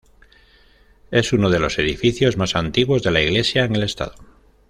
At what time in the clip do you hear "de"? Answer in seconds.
1.51-1.59, 3.03-3.11